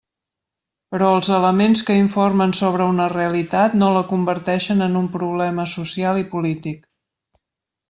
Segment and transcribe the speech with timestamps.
[0.93, 6.25] Però els elements que informen sobre una realitat no la converteixen en un problema social
[6.25, 6.91] i polític.